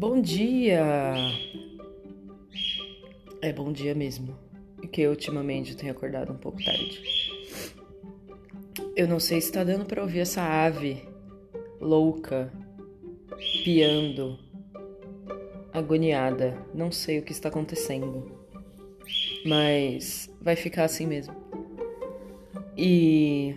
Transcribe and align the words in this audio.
Bom 0.00 0.22
dia! 0.22 1.14
É 3.42 3.52
bom 3.52 3.70
dia 3.70 3.94
mesmo. 3.94 4.34
Que 4.90 5.06
ultimamente 5.06 5.72
eu 5.72 5.76
tenho 5.76 5.92
acordado 5.92 6.32
um 6.32 6.38
pouco 6.38 6.64
tarde. 6.64 7.02
Eu 8.96 9.06
não 9.06 9.20
sei 9.20 9.42
se 9.42 9.52
tá 9.52 9.62
dando 9.62 9.84
para 9.84 10.00
ouvir 10.00 10.20
essa 10.20 10.40
ave 10.40 11.06
louca, 11.78 12.50
piando, 13.62 14.38
agoniada. 15.70 16.56
Não 16.72 16.90
sei 16.90 17.18
o 17.18 17.22
que 17.22 17.32
está 17.32 17.50
acontecendo. 17.50 18.40
Mas 19.44 20.30
vai 20.40 20.56
ficar 20.56 20.84
assim 20.84 21.06
mesmo. 21.06 21.36
E 22.74 23.54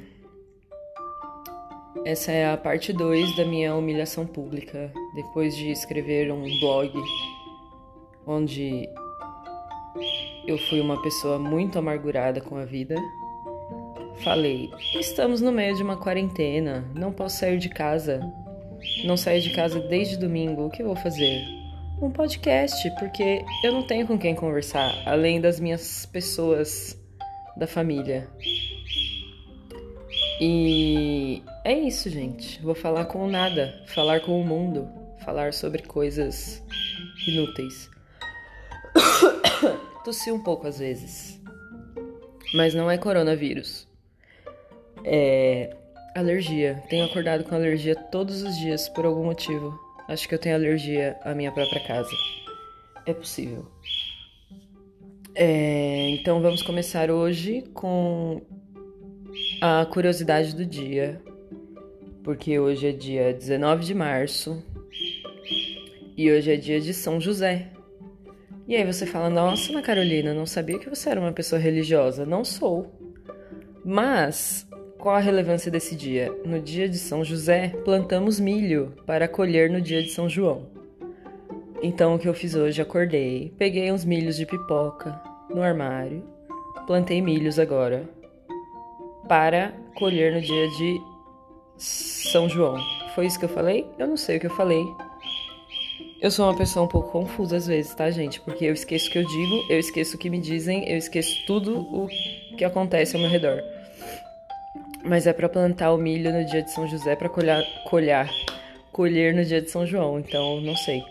essa 2.05 2.31
é 2.31 2.51
a 2.51 2.57
parte 2.57 2.91
2 2.91 3.35
da 3.35 3.45
minha 3.45 3.75
humilhação 3.75 4.25
pública, 4.25 4.91
depois 5.15 5.55
de 5.55 5.71
escrever 5.71 6.31
um 6.31 6.43
blog 6.59 6.91
onde 8.25 8.89
eu 10.47 10.57
fui 10.57 10.81
uma 10.81 11.01
pessoa 11.01 11.39
muito 11.39 11.79
amargurada 11.79 12.41
com 12.41 12.57
a 12.57 12.65
vida. 12.65 12.95
Falei: 14.23 14.69
estamos 14.99 15.41
no 15.41 15.51
meio 15.51 15.75
de 15.75 15.83
uma 15.83 15.97
quarentena, 15.97 16.85
não 16.95 17.11
posso 17.11 17.37
sair 17.39 17.57
de 17.57 17.69
casa. 17.69 18.21
Não 19.05 19.15
saio 19.15 19.41
de 19.41 19.51
casa 19.51 19.79
desde 19.79 20.17
domingo, 20.17 20.65
o 20.65 20.69
que 20.69 20.81
eu 20.81 20.87
vou 20.87 20.95
fazer? 20.95 21.41
Um 22.01 22.11
podcast, 22.11 22.89
porque 22.99 23.45
eu 23.63 23.71
não 23.71 23.83
tenho 23.83 24.05
com 24.05 24.17
quem 24.17 24.35
conversar, 24.35 24.93
além 25.05 25.39
das 25.39 25.57
minhas 25.57 26.05
pessoas 26.05 26.99
da 27.55 27.65
família. 27.65 28.27
E 30.41 31.41
é 31.63 31.73
isso, 31.73 32.09
gente. 32.09 32.61
Vou 32.61 32.75
falar 32.75 33.05
com 33.05 33.25
o 33.25 33.29
nada, 33.29 33.83
falar 33.87 34.21
com 34.21 34.39
o 34.39 34.45
mundo, 34.45 34.89
falar 35.23 35.53
sobre 35.53 35.83
coisas 35.83 36.63
inúteis. 37.27 37.89
Tossi 40.03 40.31
um 40.31 40.43
pouco 40.43 40.67
às 40.67 40.79
vezes, 40.79 41.41
mas 42.53 42.73
não 42.73 42.89
é 42.91 42.97
coronavírus. 42.97 43.87
É 45.05 45.75
alergia. 46.15 46.83
Tenho 46.89 47.05
acordado 47.05 47.43
com 47.43 47.55
alergia 47.55 47.95
todos 47.95 48.43
os 48.43 48.57
dias 48.57 48.87
por 48.89 49.05
algum 49.05 49.25
motivo. 49.25 49.79
Acho 50.07 50.27
que 50.27 50.35
eu 50.35 50.39
tenho 50.39 50.55
alergia 50.55 51.17
à 51.23 51.33
minha 51.33 51.51
própria 51.51 51.81
casa. 51.85 52.11
É 53.05 53.13
possível. 53.13 53.65
É, 55.35 56.09
então 56.11 56.41
vamos 56.41 56.61
começar 56.61 57.09
hoje 57.09 57.63
com 57.73 58.41
a 59.59 59.85
curiosidade 59.85 60.55
do 60.55 60.65
dia, 60.65 61.19
porque 62.23 62.57
hoje 62.57 62.87
é 62.87 62.91
dia 62.91 63.33
19 63.33 63.83
de 63.83 63.93
março 63.93 64.63
e 66.15 66.31
hoje 66.31 66.51
é 66.51 66.55
dia 66.55 66.79
de 66.79 66.93
São 66.93 67.19
José. 67.19 67.67
E 68.67 68.75
aí 68.75 68.85
você 68.85 69.05
fala: 69.05 69.29
Nossa, 69.29 69.71
Ana 69.71 69.81
Carolina, 69.81 70.33
não 70.33 70.45
sabia 70.45 70.79
que 70.79 70.89
você 70.89 71.09
era 71.09 71.19
uma 71.19 71.33
pessoa 71.33 71.59
religiosa. 71.59 72.25
Não 72.25 72.45
sou. 72.45 72.91
Mas 73.83 74.65
qual 74.97 75.15
a 75.15 75.19
relevância 75.19 75.69
desse 75.69 75.95
dia? 75.95 76.33
No 76.45 76.61
dia 76.61 76.87
de 76.87 76.97
São 76.97 77.25
José, 77.25 77.69
plantamos 77.83 78.39
milho 78.39 78.93
para 79.05 79.27
colher 79.27 79.69
no 79.69 79.81
dia 79.81 80.01
de 80.01 80.09
São 80.09 80.29
João. 80.29 80.71
Então 81.81 82.15
o 82.15 82.19
que 82.19 82.29
eu 82.29 82.33
fiz 82.33 82.55
hoje? 82.55 82.81
Acordei, 82.81 83.53
peguei 83.57 83.91
uns 83.91 84.05
milhos 84.05 84.37
de 84.37 84.45
pipoca 84.45 85.21
no 85.49 85.61
armário, 85.61 86.23
plantei 86.87 87.21
milhos 87.21 87.59
agora 87.59 88.07
para 89.27 89.73
colher 89.95 90.33
no 90.33 90.39
dia 90.39 90.67
de 90.69 91.12
São 91.77 92.47
João. 92.49 92.77
Foi 93.15 93.25
isso 93.25 93.37
que 93.37 93.45
eu 93.45 93.49
falei? 93.49 93.85
Eu 93.97 94.07
não 94.07 94.17
sei 94.17 94.37
o 94.37 94.39
que 94.39 94.47
eu 94.47 94.55
falei. 94.55 94.83
Eu 96.21 96.31
sou 96.31 96.45
uma 96.45 96.57
pessoa 96.57 96.85
um 96.85 96.87
pouco 96.87 97.11
confusa 97.11 97.57
às 97.57 97.67
vezes, 97.67 97.93
tá, 97.93 98.09
gente? 98.09 98.39
Porque 98.39 98.63
eu 98.63 98.73
esqueço 98.73 99.09
o 99.09 99.11
que 99.11 99.19
eu 99.19 99.27
digo, 99.27 99.65
eu 99.69 99.77
esqueço 99.77 100.15
o 100.15 100.17
que 100.17 100.29
me 100.29 100.39
dizem, 100.39 100.89
eu 100.89 100.97
esqueço 100.97 101.45
tudo 101.45 101.77
o 101.77 102.07
que 102.57 102.63
acontece 102.63 103.15
ao 103.15 103.21
meu 103.21 103.29
redor. 103.29 103.61
Mas 105.03 105.27
é 105.27 105.33
para 105.33 105.49
plantar 105.49 105.91
o 105.91 105.97
milho 105.97 106.31
no 106.31 106.45
dia 106.45 106.61
de 106.61 106.71
São 106.71 106.87
José 106.87 107.13
para 107.15 107.27
colher, 107.27 107.61
colher, 107.89 108.29
colher 108.91 109.33
no 109.33 109.43
dia 109.43 109.61
de 109.61 109.69
São 109.69 109.85
João, 109.85 110.17
então 110.17 110.61
não 110.61 110.77
sei. 110.77 111.03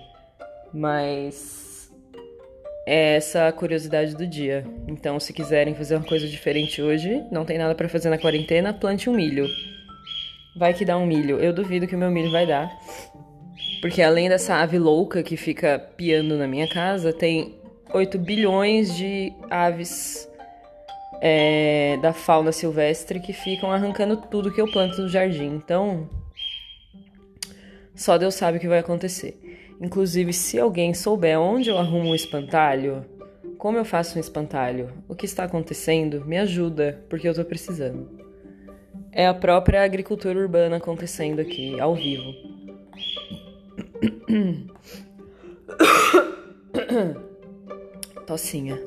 Mas 0.72 1.92
é 2.87 3.16
essa 3.16 3.48
a 3.48 3.53
curiosidade 3.53 4.16
do 4.16 4.26
dia. 4.26 4.64
Então, 4.88 5.20
se 5.20 5.32
quiserem 5.32 5.75
fazer 5.75 5.97
uma 5.97 6.06
coisa 6.06 6.26
diferente 6.26 6.81
hoje, 6.81 7.22
não 7.31 7.44
tem 7.44 7.58
nada 7.58 7.75
para 7.75 7.88
fazer 7.88 8.08
na 8.08 8.19
quarentena, 8.19 8.72
plante 8.72 9.10
um 9.10 9.12
milho. 9.12 9.47
Vai 10.56 10.74
que 10.74 10.84
dá 10.84 10.96
um 10.98 11.06
milho. 11.06 11.38
Eu 11.38 11.52
duvido 11.52 11.86
que 11.86 11.94
o 11.94 11.98
meu 11.98 12.10
milho 12.10 12.30
vai 12.30 12.46
dar. 12.46 12.70
Porque 13.80 14.02
além 14.02 14.28
dessa 14.28 14.56
ave 14.56 14.78
louca 14.78 15.22
que 15.22 15.36
fica 15.36 15.78
piando 15.96 16.36
na 16.36 16.46
minha 16.46 16.68
casa, 16.68 17.12
tem 17.12 17.58
8 17.92 18.18
bilhões 18.18 18.94
de 18.94 19.32
aves 19.50 20.28
é, 21.20 21.98
da 22.02 22.12
fauna 22.12 22.52
silvestre 22.52 23.20
que 23.20 23.32
ficam 23.32 23.70
arrancando 23.70 24.16
tudo 24.16 24.52
que 24.52 24.60
eu 24.60 24.70
planto 24.70 25.02
no 25.02 25.08
jardim. 25.08 25.54
Então, 25.54 26.08
só 27.94 28.19
Deus 28.19 28.34
sabe 28.34 28.58
o 28.58 28.60
que 28.60 28.69
vai 28.69 28.78
acontecer. 28.78 29.38
Inclusive, 29.80 30.32
se 30.32 30.58
alguém 30.60 30.94
souber 30.94 31.38
onde 31.40 31.69
eu 31.69 31.78
arrumo 31.78 32.10
um 32.10 32.14
espantalho, 32.14 33.04
como 33.58 33.78
eu 33.78 33.84
faço 33.84 34.16
um 34.16 34.20
espantalho, 34.20 34.90
o 35.08 35.14
que 35.14 35.26
está 35.26 35.44
acontecendo, 35.44 36.24
me 36.24 36.38
ajuda, 36.38 37.04
porque 37.08 37.28
eu 37.28 37.34
tô 37.34 37.44
precisando. 37.44 38.31
É 39.15 39.27
a 39.27 39.34
própria 39.34 39.84
agricultura 39.84 40.39
urbana 40.39 40.78
acontecendo 40.78 41.41
aqui, 41.41 41.78
ao 41.78 41.95
vivo. 41.95 42.33
Tocinha. 48.27 48.81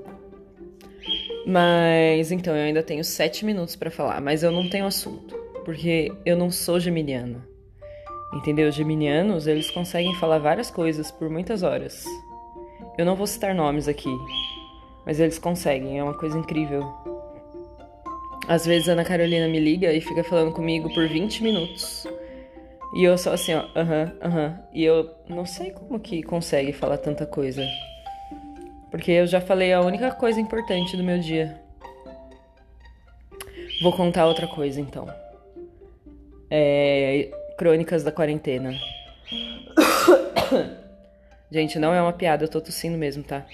Mas 1.46 2.32
então, 2.32 2.56
eu 2.56 2.64
ainda 2.64 2.82
tenho 2.82 3.04
sete 3.04 3.46
minutos 3.46 3.76
para 3.76 3.92
falar, 3.92 4.20
mas 4.20 4.42
eu 4.42 4.52
não 4.52 4.68
tenho 4.68 4.88
assunto, 4.88 5.36
porque 5.64 6.12
eu 6.26 6.36
não 6.36 6.50
sou 6.50 6.80
geminiana. 6.80 7.48
Entendeu? 8.34 8.68
Os 8.68 8.74
geminianos, 8.76 9.46
eles 9.46 9.70
conseguem 9.70 10.16
falar 10.16 10.40
várias 10.40 10.72
coisas 10.72 11.12
por 11.12 11.30
muitas 11.30 11.62
horas. 11.62 12.04
Eu 12.98 13.06
não 13.06 13.16
vou 13.16 13.28
citar 13.28 13.54
nomes 13.54 13.88
aqui, 13.88 14.10
mas 15.06 15.20
eles 15.20 15.38
conseguem, 15.38 16.00
é 16.00 16.04
uma 16.04 16.18
coisa 16.18 16.36
incrível. 16.36 17.15
Às 18.48 18.66
vezes 18.66 18.88
a 18.88 18.92
Ana 18.94 19.04
Carolina 19.04 19.48
me 19.48 19.60
liga 19.60 19.92
e 19.92 20.00
fica 20.00 20.24
falando 20.24 20.52
comigo 20.52 20.94
por 20.94 21.08
20 21.08 21.42
minutos. 21.42 22.08
E 22.96 23.04
eu 23.04 23.18
só 23.18 23.34
assim, 23.34 23.54
ó, 23.54 23.66
aham, 23.76 23.76
uh 23.76 23.78
aham. 23.78 24.12
-huh, 24.20 24.28
uh 24.28 24.36
-huh. 24.36 24.60
E 24.74 24.84
eu 24.84 25.10
não 25.28 25.46
sei 25.46 25.72
como 25.72 26.00
que 26.00 26.22
consegue 26.24 26.72
falar 26.72 26.98
tanta 26.98 27.26
coisa. 27.26 27.66
Porque 28.92 29.12
eu 29.12 29.28
já 29.28 29.42
falei 29.42 29.74
a 29.74 29.82
única 29.82 30.12
coisa 30.12 30.40
importante 30.40 30.96
do 30.96 31.04
meu 31.04 31.20
dia. 31.20 31.60
Vou 33.82 33.92
contar 33.92 34.26
outra 34.26 34.48
coisa 34.48 34.80
então. 34.80 35.06
É, 36.50 37.30
Crônicas 37.58 38.04
da 38.04 38.12
quarentena. 38.12 38.74
gente, 41.52 41.78
não 41.78 41.94
é 41.94 42.02
uma 42.02 42.14
piada, 42.14 42.46
eu 42.46 42.48
tô 42.48 42.62
tossindo 42.62 42.98
mesmo, 42.98 43.24
tá? 43.24 43.46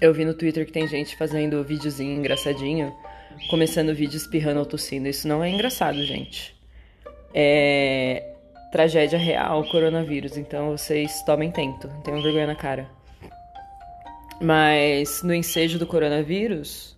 Eu 0.00 0.12
vi 0.12 0.24
no 0.24 0.34
Twitter 0.34 0.66
que 0.66 0.72
tem 0.72 0.86
gente 0.86 1.16
fazendo 1.16 1.64
videozinho 1.64 2.18
engraçadinho, 2.18 2.94
começando 3.48 3.90
o 3.90 3.94
vídeo 3.94 4.16
espirrando 4.16 4.60
ou 4.60 4.66
tossindo. 4.66 5.08
Isso 5.08 5.26
não 5.28 5.42
é 5.42 5.50
engraçado, 5.50 6.04
gente. 6.04 6.54
É 7.32 8.30
tragédia 8.74 9.18
real, 9.18 9.62
coronavírus. 9.68 10.36
Então 10.36 10.76
vocês 10.76 11.22
tomem 11.22 11.50
tento, 11.50 11.88
tenham 12.02 12.20
vergonha 12.20 12.48
na 12.48 12.56
cara. 12.56 12.88
Mas 14.40 15.22
no 15.22 15.32
ensejo 15.32 15.78
do 15.78 15.86
coronavírus, 15.86 16.96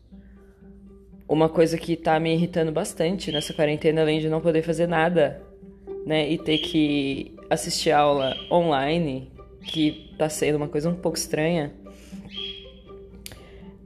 uma 1.28 1.48
coisa 1.48 1.76
que 1.76 1.94
tá 1.94 2.18
me 2.18 2.32
irritando 2.34 2.72
bastante 2.72 3.30
nessa 3.30 3.52
quarentena, 3.52 4.00
além 4.00 4.20
de 4.20 4.28
não 4.28 4.40
poder 4.40 4.62
fazer 4.62 4.86
nada, 4.86 5.42
né, 6.06 6.26
e 6.30 6.38
ter 6.38 6.58
que 6.58 7.34
assistir 7.50 7.90
aula 7.90 8.34
online, 8.50 9.30
que 9.62 10.14
tá 10.16 10.28
sendo 10.28 10.56
uma 10.56 10.68
coisa 10.68 10.88
um 10.88 10.94
pouco 10.94 11.18
estranha, 11.18 11.74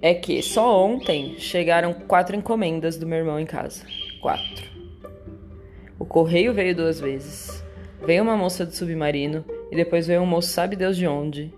é 0.03 0.15
que 0.15 0.43
só 0.43 0.85
ontem 0.85 1.37
chegaram 1.39 1.93
quatro 1.93 2.35
encomendas 2.35 2.97
do 2.97 3.07
meu 3.07 3.19
irmão 3.19 3.39
em 3.39 3.47
casa. 3.47 3.85
Quatro. 4.21 4.69
O 5.99 6.05
correio 6.05 6.55
veio 6.55 6.75
duas 6.75 6.99
vezes. 7.01 7.63
Veio 8.07 8.23
uma 8.23 8.37
moça 8.37 8.65
do 8.65 8.75
submarino 8.75 9.45
e 9.71 9.77
depois 9.77 10.07
veio 10.07 10.23
um 10.23 10.27
moço 10.27 10.49
sabe 10.49 10.75
Deus 10.75 10.97
de 10.97 11.07
onde. 11.07 11.53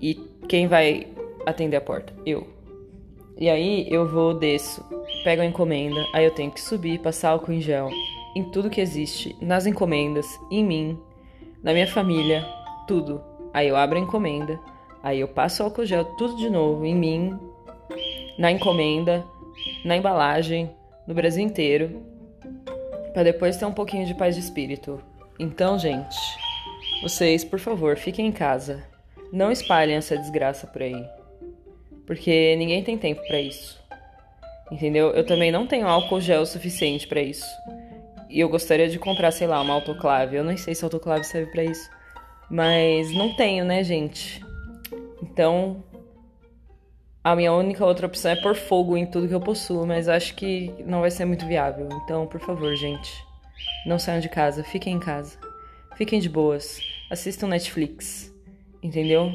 E 0.00 0.14
quem 0.48 0.68
vai 0.68 1.08
atender 1.44 1.76
a 1.76 1.80
porta? 1.80 2.12
Eu. 2.24 2.46
E 3.36 3.50
aí 3.50 3.86
eu 3.90 4.08
vou, 4.08 4.32
desço, 4.32 4.82
pego 5.24 5.42
a 5.42 5.44
encomenda, 5.44 6.02
aí 6.14 6.24
eu 6.24 6.30
tenho 6.30 6.50
que 6.50 6.60
subir, 6.60 7.00
passar 7.00 7.30
álcool 7.30 7.52
em 7.52 7.60
gel, 7.60 7.90
em 8.34 8.44
tudo 8.50 8.70
que 8.70 8.80
existe, 8.80 9.36
nas 9.42 9.66
encomendas, 9.66 10.26
em 10.50 10.64
mim, 10.64 10.98
na 11.62 11.72
minha 11.72 11.86
família, 11.86 12.46
tudo. 12.86 13.20
Aí 13.52 13.68
eu 13.68 13.76
abro 13.76 13.98
a 13.98 14.00
encomenda, 14.00 14.58
aí 15.02 15.20
eu 15.20 15.28
passo 15.28 15.62
álcool 15.62 15.84
gel 15.84 16.04
tudo 16.16 16.36
de 16.36 16.48
novo 16.48 16.86
em 16.86 16.94
mim, 16.94 17.38
na 18.38 18.50
encomenda, 18.50 19.24
na 19.84 19.96
embalagem, 19.96 20.70
no 21.06 21.14
Brasil 21.14 21.42
inteiro, 21.42 22.02
para 23.12 23.22
depois 23.22 23.56
ter 23.56 23.64
um 23.64 23.72
pouquinho 23.72 24.06
de 24.06 24.14
paz 24.14 24.34
de 24.34 24.40
espírito. 24.40 25.00
Então, 25.38 25.78
gente, 25.78 26.16
Vocês, 27.02 27.44
por 27.44 27.58
favor, 27.58 27.96
fiquem 27.96 28.26
em 28.26 28.32
casa. 28.32 28.82
Não 29.32 29.52
espalhem 29.52 29.96
essa 29.96 30.16
desgraça 30.16 30.66
por 30.66 30.82
aí. 30.82 31.04
Porque 32.06 32.56
ninguém 32.56 32.82
tem 32.82 32.96
tempo 32.96 33.20
para 33.26 33.40
isso. 33.40 33.78
Entendeu? 34.70 35.10
Eu 35.10 35.24
também 35.24 35.52
não 35.52 35.66
tenho 35.66 35.86
álcool 35.86 36.20
gel 36.20 36.46
suficiente 36.46 37.06
para 37.06 37.20
isso. 37.20 37.46
E 38.30 38.40
eu 38.40 38.48
gostaria 38.48 38.88
de 38.88 38.98
comprar, 38.98 39.30
sei 39.30 39.46
lá, 39.46 39.60
uma 39.60 39.74
autoclave. 39.74 40.36
Eu 40.36 40.44
nem 40.44 40.56
sei 40.56 40.74
se 40.74 40.84
autoclave 40.84 41.24
serve 41.24 41.50
para 41.52 41.64
isso. 41.64 41.88
Mas 42.50 43.12
não 43.14 43.34
tenho, 43.34 43.64
né, 43.64 43.84
gente? 43.84 44.42
Então, 45.22 45.84
a 47.26 47.34
minha 47.34 47.52
única 47.52 47.84
outra 47.84 48.06
opção 48.06 48.30
é 48.30 48.36
pôr 48.36 48.54
fogo 48.54 48.96
em 48.96 49.04
tudo 49.04 49.26
que 49.26 49.34
eu 49.34 49.40
possuo, 49.40 49.84
mas 49.84 50.08
acho 50.08 50.36
que 50.36 50.72
não 50.86 51.00
vai 51.00 51.10
ser 51.10 51.24
muito 51.24 51.44
viável. 51.44 51.88
Então, 52.04 52.24
por 52.24 52.40
favor, 52.40 52.72
gente, 52.76 53.12
não 53.84 53.98
saiam 53.98 54.20
de 54.20 54.28
casa, 54.28 54.62
fiquem 54.62 54.94
em 54.94 55.00
casa. 55.00 55.36
Fiquem 55.96 56.20
de 56.20 56.28
boas, 56.28 56.80
assistam 57.10 57.48
Netflix, 57.48 58.32
entendeu? 58.80 59.32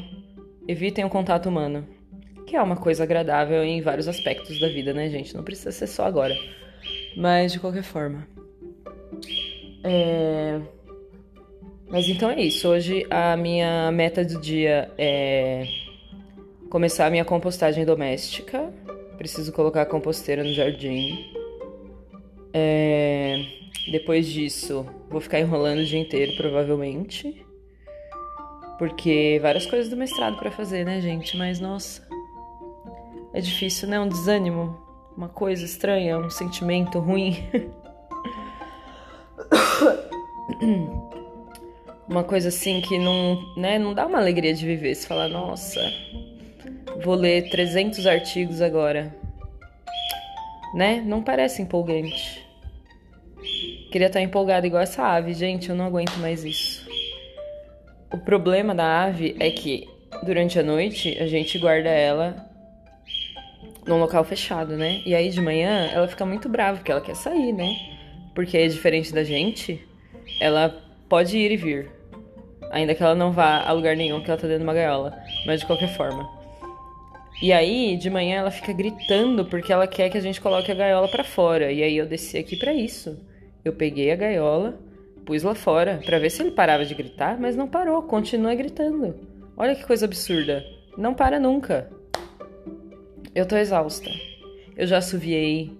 Evitem 0.66 1.04
o 1.04 1.10
contato 1.10 1.50
humano, 1.50 1.86
que 2.46 2.56
é 2.56 2.62
uma 2.62 2.76
coisa 2.76 3.02
agradável 3.02 3.62
em 3.62 3.82
vários 3.82 4.08
aspectos 4.08 4.58
da 4.58 4.68
vida, 4.68 4.94
né, 4.94 5.10
gente? 5.10 5.36
Não 5.36 5.44
precisa 5.44 5.70
ser 5.70 5.86
só 5.86 6.06
agora. 6.06 6.34
Mas 7.14 7.52
de 7.52 7.60
qualquer 7.60 7.82
forma. 7.82 8.26
É... 9.84 10.58
Mas 11.90 12.08
então 12.08 12.30
é 12.30 12.40
isso. 12.40 12.66
Hoje 12.70 13.06
a 13.10 13.36
minha 13.36 13.92
meta 13.92 14.24
do 14.24 14.40
dia 14.40 14.90
é 14.96 15.81
começar 16.72 17.04
a 17.04 17.10
minha 17.10 17.24
compostagem 17.24 17.84
doméstica. 17.84 18.72
Preciso 19.18 19.52
colocar 19.52 19.82
a 19.82 19.86
composteira 19.86 20.42
no 20.42 20.54
jardim. 20.54 21.30
É... 22.50 23.44
Depois 23.90 24.26
disso, 24.26 24.86
vou 25.10 25.20
ficar 25.20 25.38
enrolando 25.38 25.80
o 25.80 25.84
dia 25.84 26.00
inteiro, 26.00 26.34
provavelmente. 26.34 27.44
Porque 28.78 29.38
várias 29.42 29.66
coisas 29.66 29.90
do 29.90 29.98
mestrado 29.98 30.38
para 30.38 30.50
fazer, 30.50 30.86
né, 30.86 30.98
gente? 31.02 31.36
Mas 31.36 31.60
nossa, 31.60 32.08
é 33.34 33.40
difícil, 33.42 33.86
né? 33.86 34.00
Um 34.00 34.08
desânimo, 34.08 34.80
uma 35.14 35.28
coisa 35.28 35.66
estranha, 35.66 36.16
um 36.18 36.30
sentimento 36.30 36.98
ruim. 36.98 37.36
uma 42.08 42.24
coisa 42.24 42.48
assim 42.48 42.80
que 42.80 42.98
não, 42.98 43.38
né, 43.58 43.78
não 43.78 43.92
dá 43.92 44.06
uma 44.06 44.16
alegria 44.16 44.54
de 44.54 44.64
viver. 44.64 44.94
Você 44.94 45.06
fala, 45.06 45.28
nossa, 45.28 45.82
vou 47.02 47.14
ler 47.14 47.50
300 47.50 48.06
artigos 48.06 48.60
agora. 48.60 49.14
Né? 50.74 51.02
Não 51.04 51.22
parece 51.22 51.60
empolgante. 51.60 52.46
Queria 53.90 54.06
estar 54.06 54.22
empolgada 54.22 54.66
igual 54.66 54.82
essa 54.82 55.02
ave, 55.02 55.34
gente, 55.34 55.68
eu 55.68 55.76
não 55.76 55.84
aguento 55.84 56.16
mais 56.16 56.44
isso. 56.44 56.88
O 58.10 58.16
problema 58.16 58.74
da 58.74 59.04
ave 59.04 59.36
é 59.38 59.50
que 59.50 59.86
durante 60.22 60.58
a 60.58 60.62
noite 60.62 61.16
a 61.18 61.26
gente 61.26 61.58
guarda 61.58 61.90
ela 61.90 62.50
num 63.86 63.98
local 63.98 64.24
fechado, 64.24 64.76
né? 64.76 65.02
E 65.04 65.14
aí 65.14 65.28
de 65.28 65.40
manhã 65.40 65.90
ela 65.92 66.08
fica 66.08 66.24
muito 66.24 66.48
brava 66.48 66.78
porque 66.78 66.90
ela 66.90 67.00
quer 67.00 67.16
sair, 67.16 67.52
né? 67.52 67.74
Porque 68.34 68.56
é 68.56 68.66
diferente 68.66 69.12
da 69.12 69.24
gente, 69.24 69.86
ela 70.40 70.74
pode 71.08 71.36
ir 71.36 71.50
e 71.50 71.56
vir. 71.56 71.90
Ainda 72.70 72.94
que 72.94 73.02
ela 73.02 73.14
não 73.14 73.32
vá 73.32 73.62
a 73.62 73.72
lugar 73.72 73.94
nenhum, 73.94 74.22
que 74.22 74.30
ela 74.30 74.40
tá 74.40 74.46
dentro 74.46 74.60
de 74.60 74.64
uma 74.64 74.72
gaiola. 74.72 75.18
Mas 75.44 75.60
de 75.60 75.66
qualquer 75.66 75.94
forma. 75.94 76.41
E 77.40 77.52
aí, 77.52 77.96
de 77.96 78.10
manhã, 78.10 78.38
ela 78.38 78.50
fica 78.50 78.72
gritando 78.72 79.44
porque 79.44 79.72
ela 79.72 79.86
quer 79.86 80.10
que 80.10 80.18
a 80.18 80.20
gente 80.20 80.40
coloque 80.40 80.70
a 80.70 80.74
gaiola 80.74 81.08
para 81.08 81.24
fora. 81.24 81.72
E 81.72 81.82
aí 81.82 81.96
eu 81.96 82.06
desci 82.06 82.38
aqui 82.38 82.56
para 82.56 82.72
isso. 82.72 83.18
Eu 83.64 83.72
peguei 83.72 84.10
a 84.10 84.16
gaiola, 84.16 84.78
pus 85.24 85.42
lá 85.42 85.54
fora 85.54 86.00
para 86.04 86.18
ver 86.18 86.30
se 86.30 86.42
ele 86.42 86.50
parava 86.50 86.84
de 86.84 86.94
gritar, 86.94 87.38
mas 87.40 87.56
não 87.56 87.68
parou, 87.68 88.02
continua 88.02 88.54
gritando. 88.54 89.14
Olha 89.56 89.74
que 89.74 89.86
coisa 89.86 90.04
absurda. 90.04 90.64
Não 90.96 91.14
para 91.14 91.40
nunca. 91.40 91.90
Eu 93.34 93.46
tô 93.46 93.56
exausta. 93.56 94.10
Eu 94.76 94.86
já 94.86 94.98
assoviei, 94.98 95.72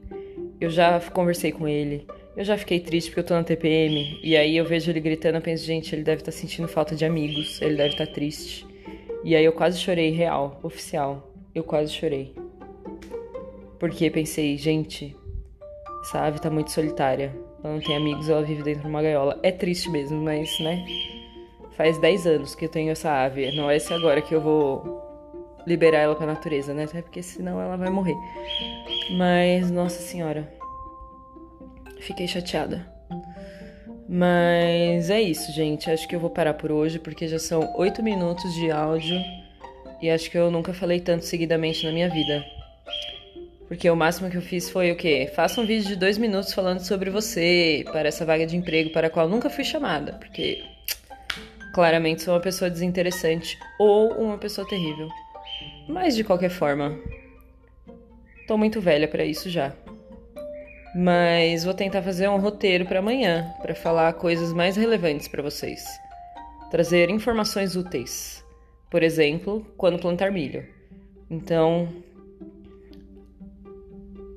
eu 0.61 0.71
já 0.71 1.01
conversei 1.01 1.51
com 1.51 1.67
ele, 1.67 2.07
eu 2.37 2.45
já 2.45 2.57
fiquei 2.57 2.79
triste 2.79 3.09
porque 3.09 3.21
eu 3.21 3.25
tô 3.25 3.35
na 3.35 3.43
TPM 3.43 4.21
e 4.23 4.37
aí 4.37 4.57
eu 4.57 4.65
vejo 4.65 4.91
ele 4.91 5.01
gritando, 5.01 5.37
eu 5.37 5.43
penso, 5.43 5.65
gente, 5.65 5.95
ele 5.95 6.03
deve 6.03 6.23
estar 6.23 6.31
tá 6.31 6.37
sentindo 6.37 6.69
falta 6.69 6.95
de 6.95 7.05
amigos, 7.05 7.61
ele 7.61 7.77
deve 7.77 7.91
estar 7.91 8.07
tá 8.07 8.13
triste. 8.13 8.67
E 9.25 9.35
aí 9.35 9.45
eu 9.45 9.53
quase 9.53 9.79
chorei 9.79 10.11
real, 10.11 10.61
oficial. 10.63 11.32
Eu 11.55 11.63
quase 11.63 11.93
chorei. 11.93 12.35
Porque 13.79 14.11
pensei, 14.11 14.57
gente, 14.57 15.17
essa 16.03 16.21
ave 16.21 16.41
tá 16.41 16.49
muito 16.49 16.71
solitária. 16.71 17.35
Ela 17.63 17.75
não 17.75 17.81
tem 17.81 17.97
amigos, 17.97 18.29
ela 18.29 18.43
vive 18.43 18.63
dentro 18.63 18.83
de 18.83 18.89
uma 18.89 19.03
gaiola. 19.03 19.39
É 19.43 19.53
triste 19.53 19.91
mesmo, 19.91 20.21
mas, 20.23 20.49
né? 20.61 20.85
Faz 21.77 21.99
10 21.99 22.27
anos 22.27 22.55
que 22.55 22.65
eu 22.65 22.69
tenho 22.69 22.91
essa 22.91 23.11
ave. 23.11 23.55
Não 23.57 23.71
é 23.71 23.77
esse 23.77 23.93
agora 23.93 24.23
que 24.23 24.35
eu 24.35 24.41
vou 24.41 25.03
liberar 25.67 25.99
ela 25.99 26.15
pra 26.15 26.27
natureza, 26.27 26.75
né? 26.75 26.85
Até 26.85 27.03
porque 27.03 27.23
senão 27.23 27.61
ela 27.61 27.77
vai 27.77 27.91
morrer. 27.91 28.17
Mas, 29.17 29.71
nossa 29.71 30.01
senhora. 30.01 30.53
Fiquei 32.01 32.27
chateada. 32.27 32.91
Mas 34.09 35.09
é 35.09 35.21
isso, 35.21 35.53
gente. 35.53 35.91
Acho 35.91 36.09
que 36.09 36.17
eu 36.17 36.21
vou 36.21 36.31
parar 36.31 36.55
por 36.55 36.73
hoje, 36.73 36.99
porque 36.99 37.29
já 37.29 37.39
são 37.39 37.75
oito 37.77 38.03
minutos 38.03 38.53
de 38.55 38.71
áudio. 38.71 39.21
E 40.03 40.11
acho 40.11 40.29
que 40.29 40.37
eu 40.37 40.51
nunca 40.51 40.75
falei 40.75 40.99
tanto 40.99 41.25
seguidamente 41.25 41.87
na 41.87 41.93
minha 41.93 42.11
vida. 42.11 42.45
Porque 43.69 43.89
o 43.89 43.95
máximo 43.95 44.29
que 44.29 44.37
eu 44.37 44.43
fiz 44.43 44.69
foi 44.69 44.91
o 44.91 44.97
quê? 44.97 45.31
Faça 45.35 45.61
um 45.61 45.65
vídeo 45.65 45.87
de 45.87 45.97
dois 45.97 46.19
minutos 46.19 46.53
falando 46.53 46.81
sobre 46.81 47.09
você, 47.09 47.85
para 47.93 48.09
essa 48.09 48.25
vaga 48.27 48.45
de 48.45 48.57
emprego 48.57 48.91
para 48.91 49.07
a 49.07 49.11
qual 49.11 49.29
nunca 49.29 49.49
fui 49.49 49.65
chamada. 49.65 50.15
Porque 50.15 50.63
claramente 51.73 52.23
sou 52.23 52.35
uma 52.35 52.41
pessoa 52.41 52.69
desinteressante 52.69 53.57
ou 53.79 54.13
uma 54.15 54.37
pessoa 54.37 54.69
terrível. 54.69 55.09
Mas 55.89 56.17
de 56.17 56.25
qualquer 56.25 56.51
forma, 56.51 56.99
tô 58.49 58.59
muito 58.59 58.81
velha 58.81 59.07
para 59.07 59.25
isso 59.25 59.49
já. 59.49 59.73
Mas 60.97 61.65
vou 61.65 61.73
tentar 61.73 62.03
fazer 62.03 62.29
um 62.29 62.39
roteiro 62.39 62.85
para 62.87 62.99
amanhã, 62.99 63.55
para 63.63 63.75
falar 63.75 64.13
coisas 64.15 64.53
mais 64.53 64.77
relevantes 64.77 65.29
para 65.29 65.43
vocês. 65.43 65.83
Trazer 66.71 67.09
informações 67.09 67.77
úteis. 67.77 68.45
Por 68.93 69.03
exemplo, 69.03 69.67
quando 69.75 69.99
plantar 69.99 70.31
milho. 70.31 70.67
Então, 71.31 71.89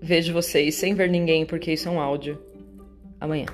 vejo 0.02 0.32
vocês 0.32 0.76
sem 0.76 0.94
ver 0.94 1.10
ninguém 1.10 1.46
porque 1.46 1.74
isso 1.74 1.90
é 1.90 1.92
um 1.92 2.00
áudio 2.00 2.42
amanhã. 3.20 3.48